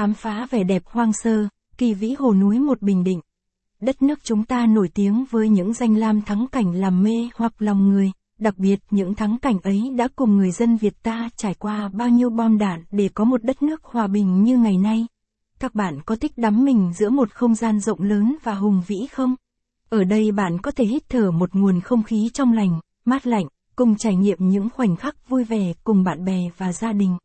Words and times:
khám 0.00 0.14
phá 0.14 0.46
vẻ 0.50 0.64
đẹp 0.64 0.82
hoang 0.86 1.12
sơ, 1.12 1.48
kỳ 1.78 1.94
vĩ 1.94 2.14
hồ 2.18 2.34
núi 2.34 2.58
một 2.58 2.82
Bình 2.82 3.04
Định. 3.04 3.20
Đất 3.80 4.02
nước 4.02 4.18
chúng 4.22 4.44
ta 4.44 4.66
nổi 4.66 4.88
tiếng 4.94 5.24
với 5.30 5.48
những 5.48 5.72
danh 5.72 5.96
lam 5.96 6.20
thắng 6.20 6.46
cảnh 6.52 6.74
làm 6.74 7.02
mê 7.02 7.28
hoặc 7.34 7.52
lòng 7.58 7.88
người, 7.88 8.12
đặc 8.38 8.58
biệt 8.58 8.80
những 8.90 9.14
thắng 9.14 9.38
cảnh 9.38 9.58
ấy 9.62 9.90
đã 9.96 10.08
cùng 10.16 10.36
người 10.36 10.50
dân 10.50 10.76
Việt 10.76 11.02
ta 11.02 11.30
trải 11.36 11.54
qua 11.54 11.88
bao 11.92 12.08
nhiêu 12.08 12.30
bom 12.30 12.58
đạn 12.58 12.84
để 12.90 13.08
có 13.14 13.24
một 13.24 13.44
đất 13.44 13.62
nước 13.62 13.84
hòa 13.84 14.06
bình 14.06 14.42
như 14.42 14.58
ngày 14.58 14.78
nay. 14.78 15.06
Các 15.58 15.74
bạn 15.74 16.00
có 16.06 16.16
thích 16.16 16.32
đắm 16.36 16.64
mình 16.64 16.92
giữa 16.98 17.10
một 17.10 17.30
không 17.30 17.54
gian 17.54 17.80
rộng 17.80 18.02
lớn 18.02 18.36
và 18.42 18.54
hùng 18.54 18.82
vĩ 18.86 19.06
không? 19.12 19.34
Ở 19.88 20.04
đây 20.04 20.32
bạn 20.32 20.58
có 20.62 20.70
thể 20.70 20.84
hít 20.84 21.02
thở 21.08 21.30
một 21.30 21.50
nguồn 21.52 21.80
không 21.80 22.02
khí 22.02 22.30
trong 22.34 22.52
lành, 22.52 22.80
mát 23.04 23.26
lạnh, 23.26 23.46
cùng 23.76 23.96
trải 23.96 24.16
nghiệm 24.16 24.38
những 24.48 24.68
khoảnh 24.70 24.96
khắc 24.96 25.28
vui 25.28 25.44
vẻ 25.44 25.72
cùng 25.84 26.04
bạn 26.04 26.24
bè 26.24 26.50
và 26.56 26.72
gia 26.72 26.92
đình. 26.92 27.16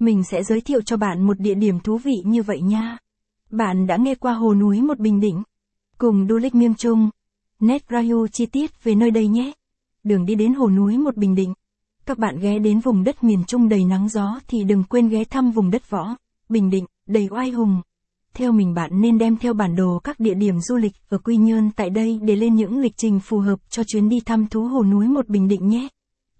Mình 0.00 0.22
sẽ 0.24 0.42
giới 0.42 0.60
thiệu 0.60 0.82
cho 0.82 0.96
bạn 0.96 1.26
một 1.26 1.40
địa 1.40 1.54
điểm 1.54 1.80
thú 1.80 1.98
vị 1.98 2.22
như 2.24 2.42
vậy 2.42 2.60
nha. 2.60 2.98
Bạn 3.50 3.86
đã 3.86 3.96
nghe 3.96 4.14
qua 4.14 4.32
hồ 4.32 4.54
núi 4.54 4.82
một 4.82 4.98
Bình 4.98 5.20
Định? 5.20 5.42
Cùng 5.98 6.26
du 6.28 6.36
lịch 6.36 6.54
miêm 6.54 6.74
trung. 6.74 7.10
Nét 7.60 7.84
review 7.88 8.26
chi 8.26 8.46
tiết 8.46 8.84
về 8.84 8.94
nơi 8.94 9.10
đây 9.10 9.28
nhé. 9.28 9.52
Đường 10.04 10.26
đi 10.26 10.34
đến 10.34 10.54
hồ 10.54 10.70
núi 10.70 10.98
một 10.98 11.16
Bình 11.16 11.34
Định. 11.34 11.54
Các 12.06 12.18
bạn 12.18 12.38
ghé 12.40 12.58
đến 12.58 12.80
vùng 12.80 13.04
đất 13.04 13.24
miền 13.24 13.44
Trung 13.46 13.68
đầy 13.68 13.84
nắng 13.84 14.08
gió 14.08 14.40
thì 14.48 14.64
đừng 14.64 14.84
quên 14.84 15.08
ghé 15.08 15.24
thăm 15.24 15.50
vùng 15.50 15.70
đất 15.70 15.90
võ, 15.90 16.16
Bình 16.48 16.70
Định, 16.70 16.84
đầy 17.06 17.28
oai 17.30 17.50
hùng. 17.50 17.80
Theo 18.34 18.52
mình 18.52 18.74
bạn 18.74 18.90
nên 19.00 19.18
đem 19.18 19.36
theo 19.36 19.54
bản 19.54 19.76
đồ 19.76 19.98
các 20.04 20.20
địa 20.20 20.34
điểm 20.34 20.60
du 20.60 20.76
lịch 20.76 20.92
ở 21.08 21.18
Quy 21.18 21.36
Nhơn 21.36 21.70
tại 21.76 21.90
đây 21.90 22.20
để 22.22 22.36
lên 22.36 22.54
những 22.54 22.78
lịch 22.78 22.96
trình 22.96 23.20
phù 23.20 23.38
hợp 23.38 23.58
cho 23.70 23.82
chuyến 23.84 24.08
đi 24.08 24.20
thăm 24.20 24.46
thú 24.46 24.62
hồ 24.62 24.84
núi 24.84 25.08
một 25.08 25.28
Bình 25.28 25.48
Định 25.48 25.68
nhé. 25.68 25.88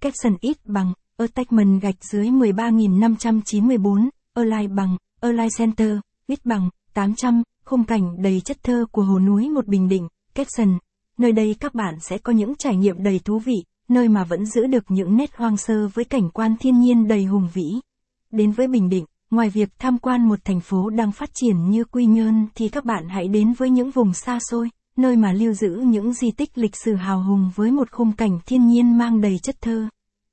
Caption 0.00 0.36
ít 0.40 0.56
bằng, 0.64 0.92
attachment 1.20 1.82
gạch 1.82 2.04
dưới 2.04 2.26
13.594, 2.26 4.08
Align 4.34 4.74
bằng, 4.74 4.96
Align 5.20 5.48
Center, 5.58 5.98
ít 6.26 6.38
bằng, 6.44 6.70
800, 6.94 7.42
khung 7.64 7.84
cảnh 7.84 8.22
đầy 8.22 8.40
chất 8.40 8.62
thơ 8.62 8.86
của 8.92 9.02
hồ 9.02 9.18
núi 9.18 9.48
một 9.48 9.66
Bình 9.66 9.88
Định, 9.88 10.08
caption. 10.34 10.78
Nơi 11.18 11.32
đây 11.32 11.56
các 11.60 11.74
bạn 11.74 11.94
sẽ 12.00 12.18
có 12.18 12.32
những 12.32 12.54
trải 12.58 12.76
nghiệm 12.76 13.02
đầy 13.02 13.20
thú 13.24 13.38
vị, 13.38 13.64
nơi 13.88 14.08
mà 14.08 14.24
vẫn 14.24 14.46
giữ 14.46 14.66
được 14.66 14.84
những 14.88 15.16
nét 15.16 15.36
hoang 15.36 15.56
sơ 15.56 15.88
với 15.94 16.04
cảnh 16.04 16.30
quan 16.30 16.56
thiên 16.60 16.80
nhiên 16.80 17.08
đầy 17.08 17.24
hùng 17.24 17.48
vĩ. 17.54 17.70
Đến 18.30 18.52
với 18.52 18.66
Bình 18.66 18.88
Định, 18.88 19.04
ngoài 19.30 19.50
việc 19.50 19.68
tham 19.78 19.98
quan 19.98 20.28
một 20.28 20.38
thành 20.44 20.60
phố 20.60 20.90
đang 20.90 21.12
phát 21.12 21.30
triển 21.34 21.70
như 21.70 21.84
Quy 21.84 22.06
Nhơn 22.06 22.46
thì 22.54 22.68
các 22.68 22.84
bạn 22.84 23.08
hãy 23.08 23.28
đến 23.28 23.52
với 23.52 23.70
những 23.70 23.90
vùng 23.90 24.14
xa 24.14 24.38
xôi, 24.50 24.70
nơi 24.96 25.16
mà 25.16 25.32
lưu 25.32 25.52
giữ 25.52 25.82
những 25.84 26.12
di 26.12 26.30
tích 26.30 26.58
lịch 26.58 26.76
sử 26.84 26.94
hào 26.94 27.22
hùng 27.22 27.50
với 27.54 27.70
một 27.70 27.90
khung 27.90 28.12
cảnh 28.12 28.38
thiên 28.46 28.66
nhiên 28.66 28.98
mang 28.98 29.20
đầy 29.20 29.38
chất 29.42 29.56
thơ 29.60 29.88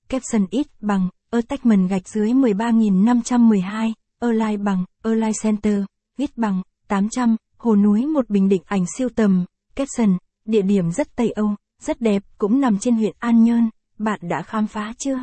caption 0.09 0.45
ít 0.49 0.67
bằng, 0.81 1.09
attachment 1.31 1.89
gạch 1.89 2.07
dưới 2.07 2.31
13.512, 2.31 3.93
Align 4.19 4.63
bằng, 4.63 4.85
Align 5.03 5.31
Center, 5.43 5.83
ít 6.17 6.37
bằng, 6.37 6.61
800, 6.87 7.35
hồ 7.57 7.75
núi 7.75 8.05
một 8.05 8.29
bình 8.29 8.49
định 8.49 8.61
ảnh 8.65 8.85
siêu 8.97 9.09
tầm, 9.15 9.45
caption, 9.75 10.17
địa 10.45 10.61
điểm 10.61 10.91
rất 10.91 11.15
Tây 11.15 11.31
Âu, 11.31 11.55
rất 11.81 12.01
đẹp, 12.01 12.23
cũng 12.37 12.61
nằm 12.61 12.79
trên 12.79 12.95
huyện 12.95 13.15
An 13.19 13.43
Nhơn, 13.43 13.69
bạn 13.97 14.19
đã 14.21 14.41
khám 14.41 14.67
phá 14.67 14.93
chưa? 14.97 15.19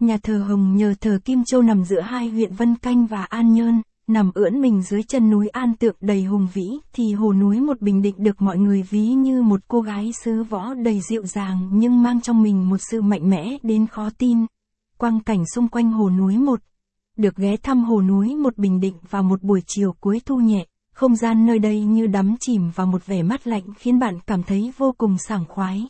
Nhà 0.00 0.18
thờ 0.22 0.44
Hồng 0.48 0.76
nhờ 0.76 0.94
thờ 1.00 1.18
Kim 1.24 1.44
Châu 1.44 1.62
nằm 1.62 1.84
giữa 1.84 2.00
hai 2.00 2.28
huyện 2.28 2.54
Vân 2.54 2.76
Canh 2.76 3.06
và 3.06 3.24
An 3.24 3.52
Nhơn, 3.52 3.82
nằm 4.12 4.30
ưỡn 4.34 4.60
mình 4.60 4.82
dưới 4.82 5.02
chân 5.02 5.30
núi 5.30 5.48
An 5.48 5.76
Tượng 5.76 5.96
đầy 6.00 6.22
hùng 6.22 6.48
vĩ, 6.54 6.78
thì 6.92 7.12
hồ 7.12 7.32
núi 7.32 7.60
một 7.60 7.80
Bình 7.80 8.02
Định 8.02 8.14
được 8.18 8.42
mọi 8.42 8.58
người 8.58 8.82
ví 8.82 9.06
như 9.08 9.42
một 9.42 9.60
cô 9.68 9.80
gái 9.80 10.10
sứ 10.24 10.42
võ 10.42 10.74
đầy 10.74 11.00
dịu 11.00 11.26
dàng 11.26 11.68
nhưng 11.72 12.02
mang 12.02 12.20
trong 12.20 12.42
mình 12.42 12.68
một 12.68 12.76
sự 12.90 13.02
mạnh 13.02 13.30
mẽ 13.30 13.58
đến 13.62 13.86
khó 13.86 14.10
tin. 14.18 14.38
Quang 14.98 15.20
cảnh 15.20 15.44
xung 15.54 15.68
quanh 15.68 15.92
hồ 15.92 16.10
núi 16.10 16.38
một. 16.38 16.60
Được 17.16 17.36
ghé 17.36 17.56
thăm 17.56 17.84
hồ 17.84 18.02
núi 18.02 18.36
một 18.36 18.58
Bình 18.58 18.80
Định 18.80 18.94
vào 19.10 19.22
một 19.22 19.42
buổi 19.42 19.62
chiều 19.66 19.92
cuối 20.00 20.20
thu 20.26 20.36
nhẹ, 20.36 20.66
không 20.94 21.16
gian 21.16 21.46
nơi 21.46 21.58
đây 21.58 21.84
như 21.84 22.06
đắm 22.06 22.34
chìm 22.40 22.70
vào 22.74 22.86
một 22.86 23.06
vẻ 23.06 23.22
mát 23.22 23.46
lạnh 23.46 23.64
khiến 23.78 23.98
bạn 23.98 24.18
cảm 24.26 24.42
thấy 24.42 24.72
vô 24.78 24.94
cùng 24.98 25.16
sảng 25.28 25.44
khoái. 25.48 25.88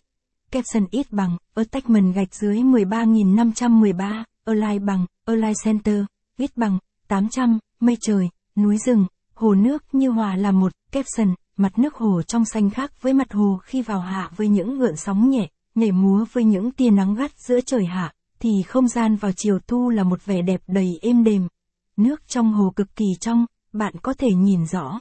Capson 0.50 0.86
ít 0.90 1.12
bằng, 1.12 1.36
attachment 1.54 2.14
gạch 2.14 2.34
dưới 2.34 2.56
13.513, 2.56 4.24
Align 4.44 4.86
bằng, 4.86 5.06
Align 5.24 5.54
Center, 5.64 6.04
ít 6.36 6.50
bằng, 6.56 6.78
800, 7.08 7.58
mây 7.82 7.96
trời, 8.00 8.28
núi 8.56 8.78
rừng, 8.86 9.06
hồ 9.34 9.54
nước 9.54 9.84
như 9.92 10.10
hòa 10.10 10.36
là 10.36 10.50
một, 10.50 10.72
caption, 10.92 11.34
mặt 11.56 11.78
nước 11.78 11.94
hồ 11.94 12.22
trong 12.22 12.44
xanh 12.44 12.70
khác 12.70 13.02
với 13.02 13.12
mặt 13.12 13.32
hồ 13.32 13.58
khi 13.62 13.82
vào 13.82 14.00
hạ 14.00 14.30
với 14.36 14.48
những 14.48 14.78
gợn 14.78 14.96
sóng 14.96 15.30
nhẹ, 15.30 15.48
nhảy 15.74 15.92
múa 15.92 16.24
với 16.32 16.44
những 16.44 16.70
tia 16.70 16.90
nắng 16.90 17.14
gắt 17.14 17.30
giữa 17.38 17.60
trời 17.60 17.84
hạ, 17.84 18.12
thì 18.40 18.50
không 18.66 18.88
gian 18.88 19.16
vào 19.16 19.32
chiều 19.36 19.58
thu 19.66 19.90
là 19.90 20.04
một 20.04 20.24
vẻ 20.24 20.42
đẹp 20.42 20.60
đầy 20.66 20.98
êm 21.02 21.24
đềm. 21.24 21.48
Nước 21.96 22.28
trong 22.28 22.52
hồ 22.52 22.72
cực 22.76 22.96
kỳ 22.96 23.06
trong, 23.20 23.46
bạn 23.72 23.94
có 24.02 24.14
thể 24.18 24.28
nhìn 24.30 24.66
rõ, 24.66 25.00